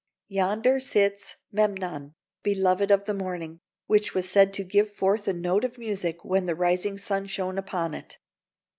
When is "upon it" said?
7.59-8.17